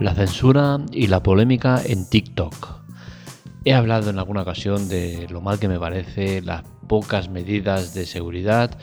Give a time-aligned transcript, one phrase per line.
[0.00, 2.80] La censura y la polémica en TikTok.
[3.66, 8.06] He hablado en alguna ocasión de lo mal que me parece las pocas medidas de
[8.06, 8.78] seguridad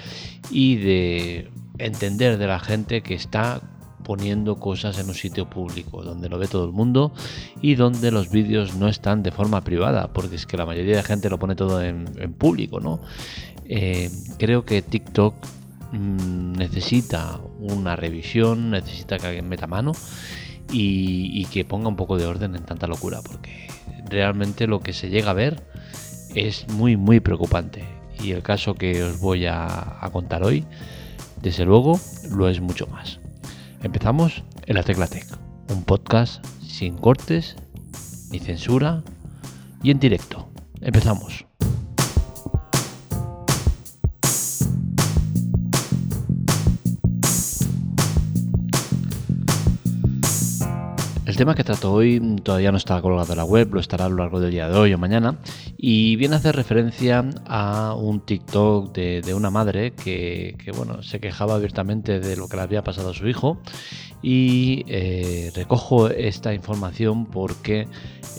[0.52, 1.50] y de
[1.80, 3.62] entender de la gente que está
[4.04, 7.12] poniendo cosas en un sitio público, donde lo ve todo el mundo
[7.64, 11.04] y donde los vídeos no están de forma privada, porque es que la mayoría de
[11.04, 12.06] gente lo pone todo en,
[12.38, 13.00] público, ¿no?
[13.66, 15.34] Eh, creo que TikTok
[15.94, 19.94] mm, necesita una revisión, necesita que alguien meta mano
[20.72, 23.68] y, que ponga un poco de orden en tanta locura, porque
[24.10, 25.64] realmente lo que se llega a ver
[26.36, 27.84] es muy, muy preocupante.
[28.24, 30.66] Y el caso que os voy a contar hoy,
[31.42, 32.00] desde luego,
[32.32, 33.20] lo es mucho más.
[33.84, 35.28] Empezamos en la Tecla Tech,
[35.70, 37.56] un podcast sin cortes
[38.32, 39.04] ni censura
[39.84, 40.50] y en directo.
[40.82, 41.47] Empezamos.
[51.38, 54.16] Tema que trato hoy todavía no está colgado en la web, lo estará a lo
[54.16, 55.38] largo del día de hoy o mañana,
[55.78, 61.54] y viene a hacer referencia a un TikTok de, una madre que, bueno, se quejaba
[61.54, 63.62] abiertamente de lo que le había pasado a su hijo,
[64.24, 67.88] y eh, recojo esta información porque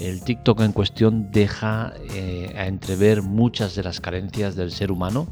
[0.00, 5.28] el TikTok en cuestión deja eh, a entrever muchas de las carencias del ser humano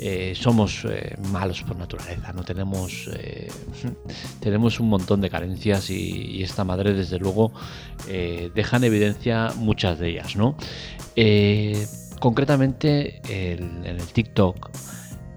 [0.00, 3.50] eh, somos eh, malos por naturaleza, no tenemos, eh,
[4.40, 7.52] tenemos un montón de carencias y, esta madre desde luego
[8.06, 10.56] deja en evidencia muchas de ellas, ¿no?
[12.20, 14.70] concretamente en el TikTok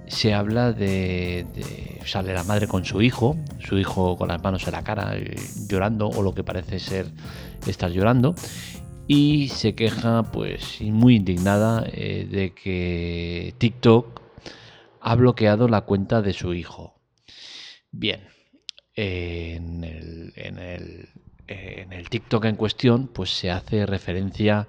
[0.07, 1.45] se habla de,
[2.05, 5.15] sale la madre con su hijo, su hijo con las manos en la cara
[5.67, 7.07] llorando o lo que parece ser
[7.65, 8.35] estar llorando
[9.07, 14.21] y se queja pues muy indignada de que TikTok
[15.01, 17.01] ha bloqueado la cuenta de su hijo.
[17.91, 18.21] Bien,
[18.95, 21.09] en el,
[22.09, 24.67] TikTok en cuestión, pues se hace referencia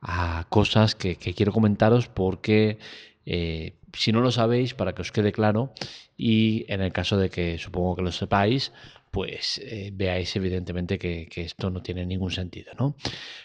[0.00, 2.78] a cosas que, quiero comentaros porque
[3.24, 5.72] eh, si no lo sabéis, para que os quede claro,
[6.16, 8.72] y en el caso de que supongo que lo sepáis,
[9.12, 12.72] pues eh, veáis evidentemente que, esto no tiene ningún sentido.
[12.78, 12.96] ¿no?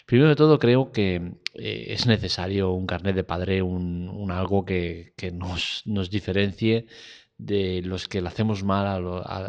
[0.06, 5.12] Primero de todo, creo que eh, es necesario un carnet de padre, un, algo que,
[5.34, 6.86] nos, diferencie
[7.36, 9.04] de los que lo hacemos mal,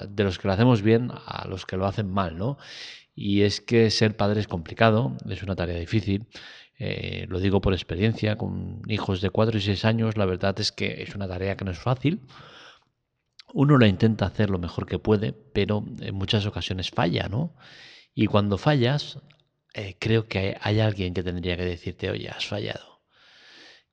[0.09, 2.38] de los que lo hacemos bien a los que lo hacen mal.
[2.38, 2.57] ¿no?
[3.16, 6.28] Y es que ser padre es complicado, es una tarea difícil.
[6.78, 10.74] Eh, lo digo por experiencia, con hijos de 4 y 6 años, la verdad es
[10.74, 12.22] que es una tarea que no es fácil
[13.54, 17.56] uno lo intenta hacer lo mejor que puede, pero en muchas ocasiones falla, ¿no?
[18.14, 19.20] Y cuando fallas,
[19.74, 23.02] eh, creo que hay, alguien que tendría que decirte, oye, has fallado.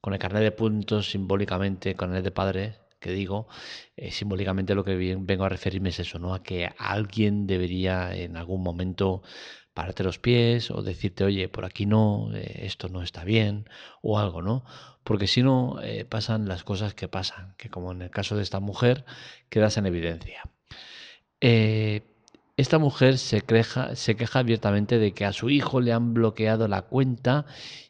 [0.00, 3.48] Con el carnet de puntos, simbólicamente, con el de padre, que digo,
[3.96, 6.34] eh, simbólicamente lo que vengo a referirme es eso, ¿no?
[6.34, 9.22] A que alguien debería en algún momento
[9.76, 13.68] pararte los pies o decirte, oye, por aquí no, eh, esto no está bien
[14.00, 14.64] o algo, ¿no?
[15.04, 18.42] Porque si no, eh, pasan las cosas que pasan, que como en el caso de
[18.42, 19.04] esta mujer,
[19.50, 20.42] quedas en evidencia.
[21.42, 22.15] Eh,
[22.56, 27.44] esta mujer se, queja abiertamente de que a su hijo le han bloqueado la cuenta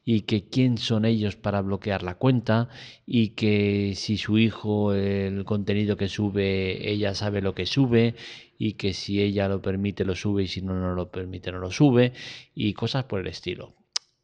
[0.04, 2.68] y que quién son ellos para bloquear la cuenta
[3.06, 8.16] y que si su hijo el contenido que sube, ella sabe lo que sube
[8.58, 11.58] y que si ella lo permite lo sube y si no, no lo permite no
[11.58, 12.12] lo sube
[12.54, 13.76] y cosas por el estilo.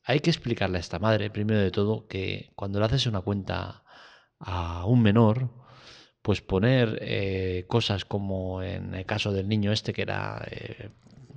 [0.04, 3.84] Hay que explicarle a esta madre, primero de todo, que cuando le haces una cuenta
[4.40, 5.61] a un menor,
[6.22, 10.88] pues poner eh, cosas como en el caso del niño este, que era, eh,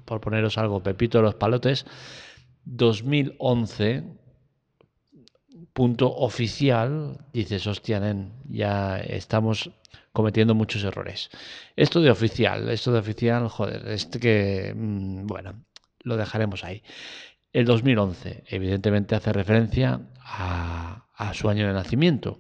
[0.05, 1.85] por poneros algo, Pepito de los Palotes,
[2.65, 4.03] 2011,
[5.73, 9.71] punto oficial, dices, hostia, nen, ya estamos
[10.13, 11.29] cometiendo muchos errores.
[11.75, 15.65] Esto de oficial, esto de oficial, joder, este que, mm, bueno,
[16.01, 16.83] lo dejaremos ahí.
[17.53, 22.39] El 2011, evidentemente, hace referencia a, a su año de nacimiento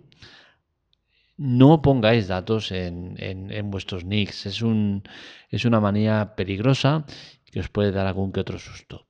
[1.37, 4.45] no pongáis datos en, vuestros nicks.
[4.45, 5.03] Es, un,
[5.49, 7.05] es una manía peligrosa
[7.51, 9.07] que os puede dar algún que otro susto.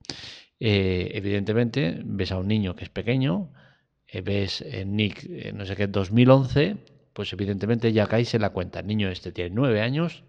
[0.59, 3.51] Eh, evidentemente, ves a un niño que es pequeño,
[4.07, 6.77] eh, ves en nick, eh, no sé qué, 2011,
[7.13, 8.79] pues evidentemente ya caéis en la cuenta.
[8.79, 10.23] El niño este tiene nueve años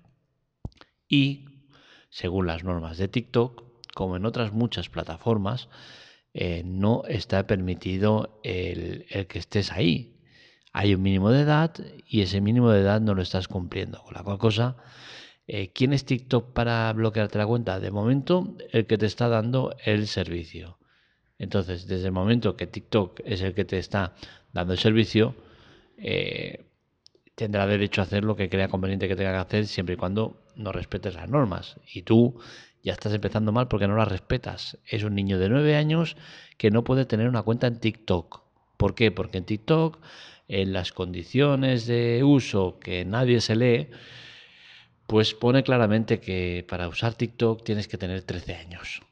[1.08, 1.62] y,
[2.10, 3.64] según las normas de TikTok,
[3.94, 5.69] como en otras muchas plataformas,
[6.64, 10.15] no está permitido el, el que estés ahí
[10.76, 11.73] hay un mínimo de edad
[12.06, 14.02] y ese mínimo de edad no lo estás cumpliendo.
[14.02, 14.76] Con la cual cosa,
[15.46, 17.81] eh, ¿quién es TikTok para bloquearte la cuenta?
[17.81, 20.76] De momento, el que te está dando el servicio.
[21.38, 24.17] Entonces, desde el momento que TikTok es el que te está
[24.52, 25.34] dando el servicio,
[25.96, 26.67] eh,
[27.34, 30.43] tendrá derecho a hacer lo que crea conveniente que tenga que hacer siempre y cuando
[30.56, 31.81] no respetes las normas.
[31.90, 32.38] Y tú
[32.82, 34.76] ya estás empezando mal porque no la respetas.
[34.87, 36.19] Es un niño de 9 años
[36.58, 38.45] que no puede tener una cuenta en TikTok.
[38.76, 39.11] ¿Por qué?
[39.11, 39.99] Porque en TikTok,
[40.49, 43.88] en las condiciones de uso que nadie se lee,
[45.06, 49.02] pues pone claramente que para usar TikTok tienes que tener 13 años.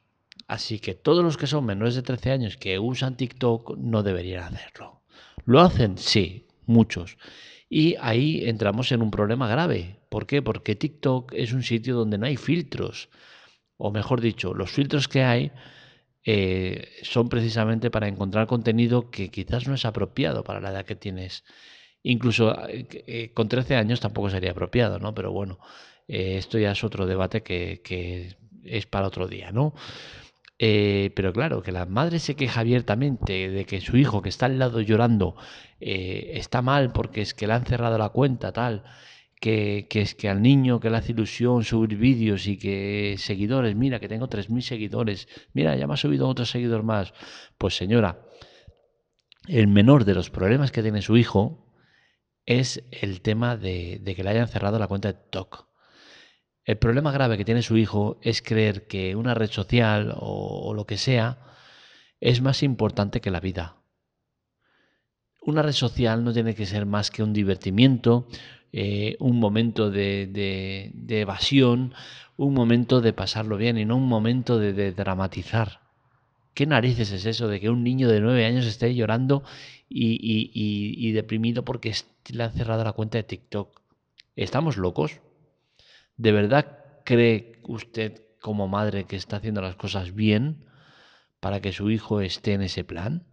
[0.47, 4.43] Así que todos los que son menores de 13 años que usan TikTok no deberían
[4.43, 5.01] hacerlo.
[5.45, 5.97] ¿Lo hacen?
[5.97, 7.17] Sí, muchos.
[7.69, 9.99] Y ahí entramos en un problema grave.
[10.09, 10.41] ¿Por qué?
[10.41, 13.09] Porque TikTok es un sitio donde no hay filtros.
[13.77, 15.51] O mejor dicho, los filtros que hay
[16.27, 20.95] eh, son precisamente para encontrar contenido que quizás no es apropiado para la edad que
[20.95, 21.43] tienes.
[22.01, 25.13] Incluso eh, eh, con 13 años tampoco sería apropiado, ¿no?
[25.13, 25.59] Pero bueno,
[26.07, 29.73] esto ya es otro debate que, es para otro día, ¿no?
[30.57, 34.57] Pero claro, que la madre se queja abiertamente de que su hijo que está al
[34.59, 35.35] lado llorando
[35.79, 38.83] está mal porque es que le han cerrado la cuenta, tal,
[39.39, 43.99] que, es que al niño que le hace ilusión subir vídeos y que seguidores, mira
[43.99, 47.13] que tengo 3.000 seguidores, mira, ya me ha subido otro seguidor más.
[47.57, 48.25] Pues señora,
[49.47, 51.65] el menor de los problemas que tiene su hijo
[52.45, 55.67] es el tema de, que le hayan cerrado la cuenta de TikTok.
[56.63, 60.85] El problema grave que tiene su hijo es creer que una red social o, lo
[60.85, 61.39] que sea
[62.19, 63.77] es más importante que la vida.
[65.41, 68.27] Una red social no tiene que ser más que un divertimiento,
[68.77, 71.93] eh, un momento de, evasión,
[72.35, 75.79] un momento de pasarlo bien y no un momento de, dramatizar.
[76.53, 79.43] ¿Qué narices es eso de que un niño de nueve años esté llorando
[79.87, 80.19] y,
[80.53, 81.95] y deprimido porque
[82.33, 83.81] le han cerrado la cuenta de TikTok?
[84.35, 85.21] ¿Estamos locos?
[86.17, 90.65] ¿De verdad cree usted como madre que está haciendo las cosas bien
[91.39, 93.23] para que su hijo esté en ese plan?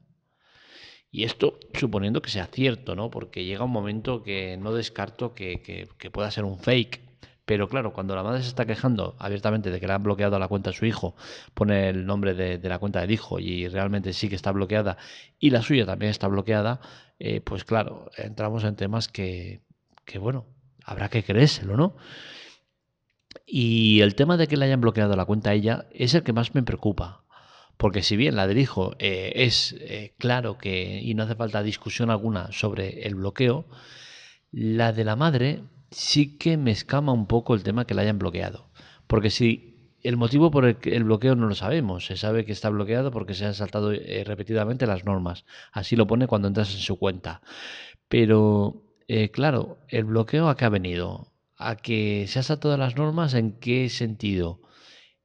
[1.14, 3.11] Y esto suponiendo que sea cierto, ¿no?
[3.11, 7.03] Porque llega un momento que no descarto que, pueda ser un fake.
[7.44, 10.49] Pero claro, cuando la madre se está quejando abiertamente de que le han bloqueado la
[10.49, 11.14] cuenta a su hijo,
[11.53, 14.97] pone el nombre de, la cuenta del hijo y realmente sí que está bloqueada
[15.38, 16.81] y la suya también está bloqueada,
[17.19, 19.61] eh, pues claro, entramos en temas que,
[20.06, 20.47] que, bueno,
[20.85, 21.94] habrá que creérselo, ¿no?
[23.44, 26.32] Y el tema de que le hayan bloqueado la cuenta a ella es el que
[26.32, 27.21] más me preocupa.
[27.82, 31.64] Porque si bien la del hijo eh, es eh, claro que, y no hace falta
[31.64, 33.67] discusión alguna sobre el bloqueo,
[34.52, 38.20] la de la madre sí que me escama un poco el tema que la hayan
[38.20, 38.70] bloqueado.
[39.08, 42.69] Porque si el motivo por el, el bloqueo no lo sabemos, se sabe que está
[42.70, 45.44] bloqueado porque se han saltado eh, repetidamente las normas.
[45.73, 47.43] Así lo pone cuando entras en su cuenta.
[48.06, 48.84] Pero,
[49.32, 51.32] claro, el bloqueo a qué ha venido?
[51.56, 54.62] a que se ha todas las normas, ¿en qué sentido?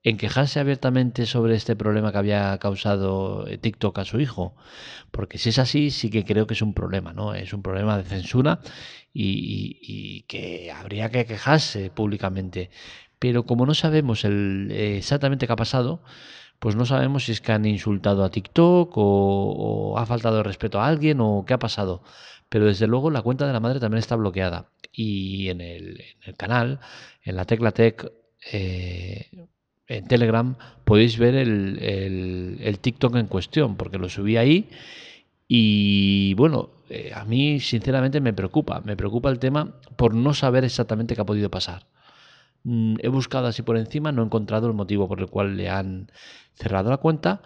[0.09, 4.55] ¿En quejarse abiertamente sobre este problema que había causado eh, TikTok a su hijo?
[5.11, 7.33] Porque si es así, sí que creo que es un problema, ¿no?
[7.33, 8.61] Es un problema de censura
[9.13, 12.69] y, que habría que quejarse públicamente.
[13.19, 16.01] Pero como no sabemos el, exactamente qué ha pasado,
[16.59, 20.45] pues no sabemos si es que han insultado a TikTok o, o ha faltado el
[20.45, 22.01] respeto a alguien o qué ha pasado.
[22.49, 26.01] Pero desde luego la cuenta de la madre también está bloqueada y en el,
[26.37, 26.79] canal,
[27.23, 28.09] en la tecla tech,
[28.53, 29.47] eh,
[29.87, 34.69] en Telegram, podéis ver el, TikTok en cuestión, porque lo subí ahí
[35.47, 40.65] y bueno, eh, a mí sinceramente me preocupa, me preocupa el tema por no saber
[40.65, 41.87] exactamente qué ha podido pasar.
[42.63, 45.69] Mm, he buscado así por encima, no he encontrado el motivo por el cual le
[45.69, 46.11] han
[46.55, 47.41] cerrado la cuenta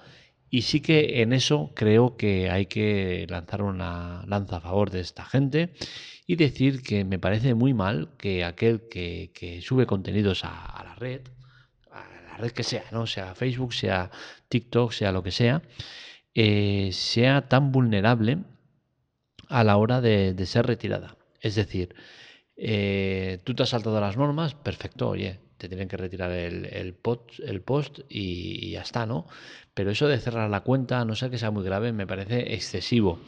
[0.50, 5.00] y sí que en eso creo que hay que lanzar una lanza a favor de
[5.00, 5.74] esta gente
[6.28, 11.22] y decir que me parece muy mal que aquel que, sube contenidos a, la red,
[11.22, 11.41] a la red
[12.50, 13.08] que sea, ¿no?
[13.08, 14.12] sea Facebook, sea
[14.50, 15.62] TikTok, sea lo que sea,
[16.34, 18.40] eh, sea tan vulnerable
[19.50, 21.18] a la hora de, ser retirada.
[21.40, 21.96] Es decir,
[22.56, 27.40] eh, tú te has saltado las normas, perfecto, oye, te tienen que retirar el, post,
[27.40, 29.28] el post y, y, ya está, ¿no?
[29.74, 32.54] Pero eso de cerrar la cuenta, a no ser que sea muy grave, me parece
[32.54, 33.20] excesivo.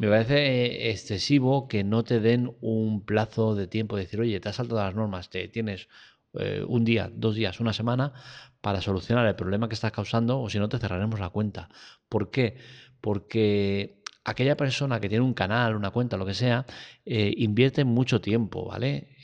[0.00, 4.40] Me parece eh, excesivo que no te den un plazo de tiempo de decir, oye,
[4.40, 5.88] te has saltado las normas, te tienes
[6.34, 8.12] eh, un día, dos días, una semana
[8.60, 11.68] para solucionar el problema que estás causando o si no te cerraremos la cuenta.
[12.08, 12.58] ¿Por qué?
[13.00, 16.66] Porque aquella persona que tiene un canal, una cuenta, lo que sea,
[17.04, 19.16] eh, invierte mucho tiempo, ¿vale?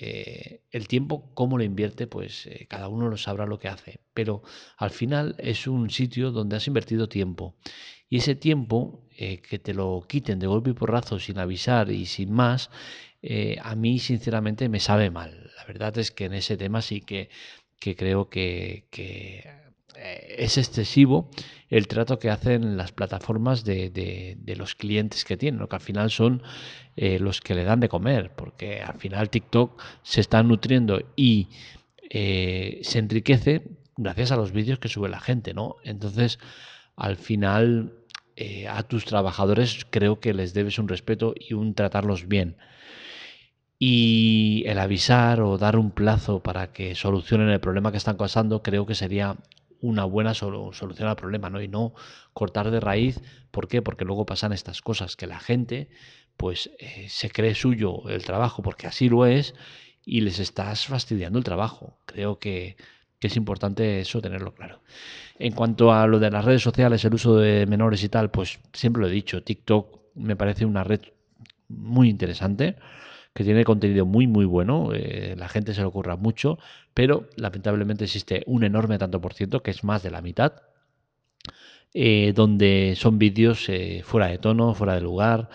[0.71, 4.01] el tiempo, cómo lo invierte, pues cada uno lo sabrá lo que hace.
[4.15, 4.43] Pero
[4.79, 7.57] al final es un sitio donde has invertido tiempo.
[8.09, 12.07] Y ese tiempo, eh, que te lo quiten de golpe y porrazo sin avisar y
[12.07, 12.71] sin más,
[13.23, 15.51] eh, a mí sinceramente me sabe mal.
[15.57, 17.29] La verdad es que en ese tema sí que,
[17.81, 21.31] creo que, eh, es excesivo
[21.71, 26.43] el trato que hacen las plataformas de, los clientes que tienen, que al final son
[26.97, 31.49] los que le dan de comer, porque al final TikTok se está nutriendo y
[32.11, 33.63] se enriquece
[33.97, 35.77] gracias a los vídeos que sube la gente, ¿no?
[35.83, 36.39] Entonces,
[36.97, 37.93] al final,
[38.37, 42.57] eh, a tus trabajadores creo que les debes un respeto y un tratarlos bien.
[43.79, 48.63] Y el avisar o dar un plazo para que solucionen el problema que están causando,
[48.63, 49.37] creo que sería
[49.81, 51.61] una buena solución al problema, ¿no?
[51.61, 51.95] Y no
[52.33, 53.21] cortar de raíz.
[53.51, 53.83] ¿Por qué?
[53.83, 55.89] Porque luego pasan estas cosas, que la gente
[56.37, 59.55] pues eh, se cree suyo el trabajo, porque así lo es,
[60.05, 61.99] y les estás fastidiando el trabajo.
[62.05, 62.77] Creo que,
[63.19, 64.83] que es importante eso tenerlo claro.
[65.39, 68.59] En cuanto a lo de las redes sociales, el uso de menores y tal, pues
[68.73, 71.01] siempre lo he dicho, TikTok me parece una red
[71.69, 72.77] muy interesante
[73.37, 76.59] que tiene contenido muy muy bueno, eh, la gente se le ocurra mucho,
[76.95, 80.55] pero lamentablemente existe un enorme tanto por ciento, que es más de la mitad,
[81.93, 85.51] eh, donde son vídeos eh, fuera de tono, fuera de lugar,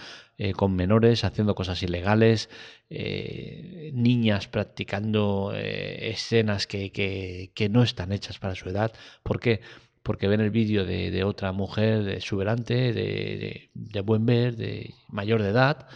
[0.55, 2.49] con menores haciendo cosas ilegales,
[2.89, 8.91] niñas practicando escenas que, no están hechas para su edad.
[9.21, 9.61] ¿Por qué?
[10.01, 15.49] Porque ven el vídeo de, otra mujer exuberante, de, de buen ver, de mayor de
[15.49, 15.87] edad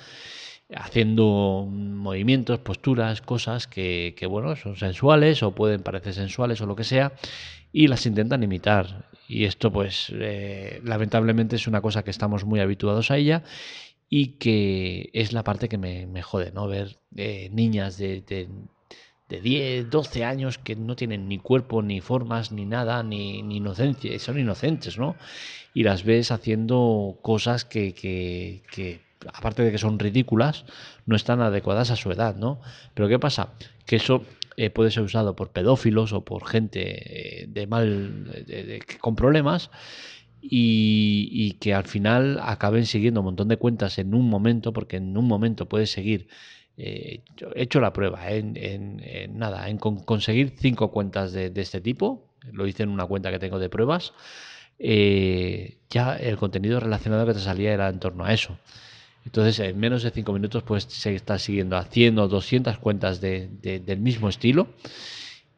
[0.74, 6.84] haciendo movimientos, posturas, cosas que, bueno, son sensuales o pueden parecer sensuales o lo que
[6.84, 7.14] sea,
[7.72, 9.10] y las intentan imitar.
[9.28, 13.44] Y esto, pues, eh, lamentablemente es una cosa que estamos muy habituados a ella
[14.10, 16.68] y que es la parte que me, jode, ¿no?
[16.68, 22.52] Ver eh, niñas de, de, 10, 12 años que no tienen ni cuerpo, ni formas,
[22.52, 25.16] ni nada, ni, ni inocencia, son inocentes, ¿no?
[25.74, 30.66] Y las ves haciendo cosas que, que aparte de que son ridículas,
[31.06, 32.62] no están adecuadas a su edad, ¿no?
[32.94, 33.50] Pero ¿qué pasa?
[33.86, 34.24] Que eso
[34.58, 38.46] eh, puede ser usado por pedófilos o por gente eh, de mal,
[39.02, 39.70] con problemas
[40.42, 45.18] y, que al final acaben siguiendo un montón de cuentas en un momento, porque en
[45.18, 46.28] un momento puedes seguir.
[46.78, 47.24] Eh,
[47.56, 49.02] he hecho la prueba en,
[49.38, 52.30] nada, en conseguir cinco cuentas de, de, este tipo.
[52.52, 54.14] Lo hice en una cuenta que tengo de pruebas.
[54.78, 58.58] ya el contenido relacionado que te salía era en torno a eso.
[59.26, 64.00] Entonces, en menos de 5 minutos, pues se está siguiendo haciendo 200 cuentas de, del
[64.00, 64.68] mismo estilo.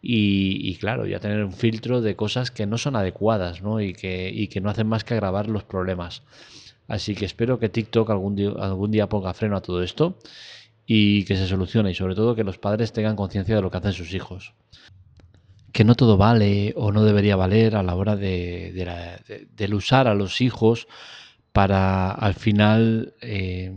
[0.02, 3.82] Y, claro, ya tener un filtro de cosas que no son adecuadas ¿no?
[3.82, 6.24] Y, que, y que no hacen más que agravar los problemas.
[6.88, 10.18] Así que espero que TikTok algún día, algún día ponga freno a todo esto
[10.86, 13.78] y que se solucione y sobre todo que los padres tengan conciencia de lo que
[13.80, 14.54] hacen sus hijos.
[15.74, 20.08] Que no todo vale o no debería valer a la hora de, de, del usar
[20.08, 20.88] a los hijos
[21.58, 23.74] para al final eh,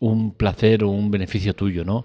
[0.00, 2.04] un placer o un beneficio tuyo, ¿no?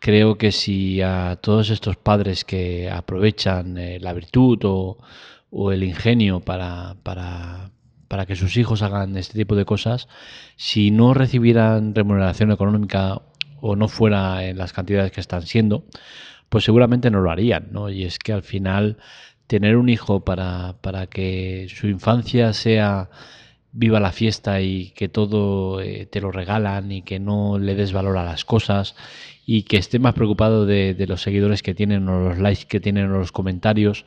[0.00, 6.40] Creo que si a todos estos padres que aprovechan eh, la virtud o, el ingenio
[6.40, 7.70] para, para,
[8.06, 10.08] para, que sus hijos hagan este tipo de cosas,
[10.56, 13.22] si no recibieran remuneración económica
[13.62, 15.86] o no fuera en las cantidades que están siendo,
[16.50, 17.88] pues seguramente no lo harían, ¿no?
[17.88, 18.98] Y es que al final
[19.46, 23.08] tener un hijo para, para que su infancia sea
[23.72, 27.92] viva la fiesta y que todo eh, te lo regalan y que no le des
[27.92, 28.96] valor a las cosas
[29.46, 32.80] y que esté más preocupado de, de, los seguidores que tienen o los likes que
[32.80, 34.04] tienen o los comentarios,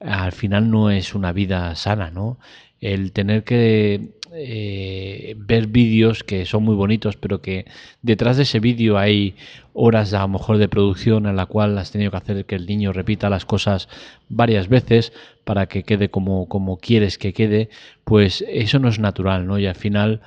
[0.00, 2.38] al final no es una vida sana, ¿no?
[2.80, 7.66] El tener que eh, ver vídeos que son muy bonitos, pero que
[8.02, 9.34] detrás de ese vídeo hay
[9.72, 12.66] horas a lo mejor de producción en la cual has tenido que hacer que el
[12.66, 13.88] niño repita las cosas
[14.28, 15.12] varias veces
[15.44, 17.70] para que quede como, como quieres que quede,
[18.04, 19.58] pues eso no es natural, ¿no?
[19.58, 20.20] Y al final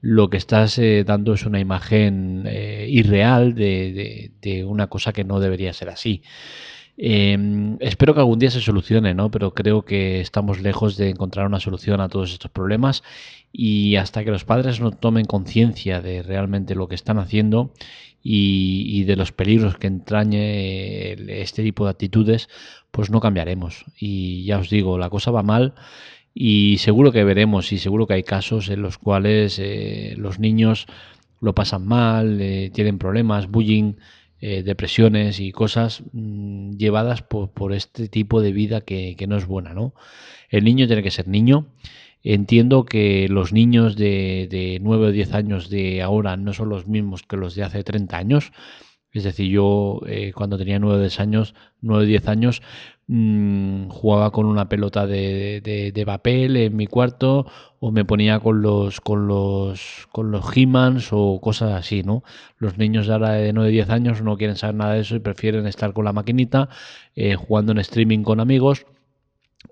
[0.00, 5.24] lo que estás eh, dando es una imagen eh, irreal de, de, una cosa que
[5.24, 6.22] no debería ser así.
[6.96, 9.30] Em, espero que algún día se solucione, ¿no?
[9.30, 13.02] Pero creo que estamos lejos de encontrar una solución a todos estos problemas
[13.52, 17.72] y hasta que los padres no tomen conciencia de realmente lo que están haciendo
[18.22, 22.48] y, de los peligros que entrañe este tipo de actitudes,
[22.90, 23.84] pues no cambiaremos.
[23.98, 25.74] Y ya os digo, la cosa va mal
[26.32, 30.86] y seguro que veremos y seguro que hay casos en los cuales eh, los niños
[31.40, 33.94] lo pasan mal, eh, tienen problemas, bullying
[34.46, 39.72] eh, depresiones y cosas mm, llevadas por, este tipo de vida que, no es buena,
[39.72, 39.94] ¿no?
[40.50, 41.68] El niño tiene que ser niño.
[42.22, 46.86] Entiendo que los niños de, de 9 o 10 años de ahora no son los
[46.86, 48.52] mismos que los de hace 30 años.
[49.14, 52.62] Es decir, yo eh, cuando tenía 9 o 10 años, 9 o 10 años,
[53.06, 57.46] Mm, jugaba con una pelota de, de, papel en mi cuarto
[57.78, 62.22] o me ponía con los con los con los He-Mans o cosas así, ¿no?
[62.56, 65.18] Los niños de ahora de 9 10 años no quieren saber nada de eso y
[65.18, 66.70] prefieren estar con la maquinita
[67.14, 68.86] eh, jugando en streaming con amigos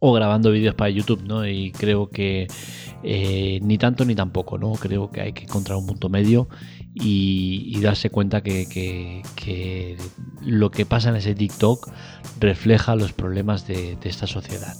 [0.01, 1.47] o grabando vídeos para YouTube, ¿no?
[1.47, 2.49] Y creo que
[3.05, 4.73] eh, ni tanto ni tampoco, ¿no?
[4.73, 6.49] Creo que hay que encontrar un punto medio
[6.95, 9.23] y, darse cuenta que,
[10.45, 11.91] lo que pasa en ese TikTok
[12.39, 14.77] refleja los problemas de, esta sociedad.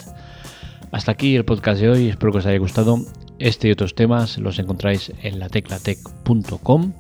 [0.93, 2.99] Hasta aquí el podcast de hoy, espero que os haya gustado.
[3.39, 6.93] Este y otros temas los encontráis en lateclatec.com.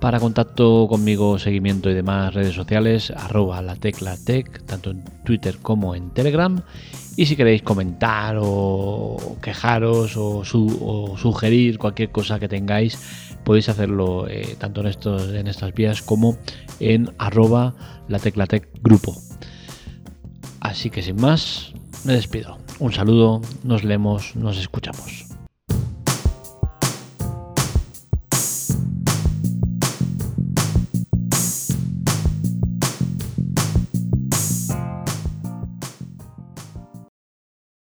[0.00, 3.76] Para contacto conmigo, seguimiento y demás redes sociales, arroba la
[4.66, 6.62] tanto en Twitter como en Telegram.
[7.16, 10.44] Y si queréis comentar o quejaros o,
[11.16, 12.98] sugerir cualquier cosa que tengáis,
[13.42, 16.36] podéis hacerlo eh, tanto en, en estas vías como
[16.78, 17.74] en arroba
[18.08, 19.14] la tecla tech grupo.
[20.60, 21.72] Así que sin más,
[22.04, 22.58] me despido.
[22.78, 25.25] Un saludo, nos leemos, nos escuchamos.